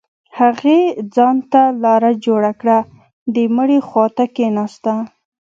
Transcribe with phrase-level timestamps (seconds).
[0.39, 0.79] هغې
[1.15, 2.77] ځان ته لاره جوړه كړه
[3.35, 4.93] د مړي خوا ته كښېناسته.